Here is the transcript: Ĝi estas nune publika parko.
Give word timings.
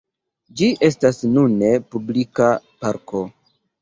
Ĝi 0.61 0.69
estas 0.87 1.19
nune 1.35 1.69
publika 1.93 2.49
parko. 2.85 3.23